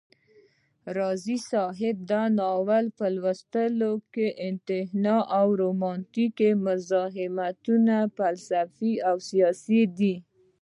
راز 0.97 1.25
صاحب 1.51 1.95
دا 2.11 2.23
ناول 2.39 2.85
په 2.97 3.05
لوستلو 3.15 3.91
کي 4.13 4.25
انتهائى 4.47 5.49
رومانتيک، 5.61 6.37
مزاحمتى، 6.65 7.97
فلسفى 8.17 8.91
او 9.09 9.15
سياسى 9.29 9.81
دى 9.97 10.13